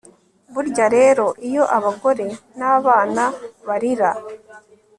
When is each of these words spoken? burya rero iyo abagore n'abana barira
burya 0.53 0.85
rero 0.95 1.25
iyo 1.49 1.63
abagore 1.77 2.25
n'abana 2.59 3.23
barira 3.67 4.11